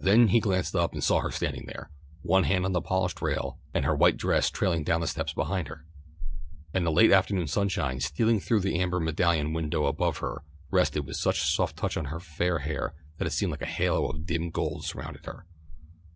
Then 0.00 0.26
he 0.26 0.40
glanced 0.40 0.74
up 0.74 0.92
and 0.92 1.04
saw 1.04 1.20
her 1.20 1.30
standing 1.30 1.66
there, 1.66 1.88
one 2.22 2.42
hand 2.42 2.64
on 2.64 2.72
the 2.72 2.80
polished 2.80 3.22
rail, 3.22 3.60
and 3.72 3.84
her 3.84 3.94
white 3.94 4.16
dress 4.16 4.50
trailing 4.50 4.82
down 4.82 5.00
the 5.00 5.06
steps 5.06 5.32
behind 5.32 5.68
her. 5.68 5.86
And 6.74 6.84
the 6.84 6.90
late 6.90 7.12
afternoon 7.12 7.46
sunshine 7.46 8.00
stealing 8.00 8.40
through 8.40 8.58
the 8.58 8.80
amber 8.80 8.98
medallion 8.98 9.52
window 9.52 9.86
above 9.86 10.18
her 10.18 10.42
rested 10.72 11.06
with 11.06 11.14
such 11.14 11.42
soft 11.48 11.76
touch 11.76 11.96
on 11.96 12.06
her 12.06 12.18
fair 12.18 12.58
hair 12.58 12.92
that 13.18 13.26
it 13.28 13.30
seemed 13.30 13.52
that 13.52 13.62
a 13.62 13.66
halo 13.66 14.10
of 14.10 14.26
dim 14.26 14.50
gold 14.50 14.84
surrounded 14.84 15.26
her. 15.26 15.46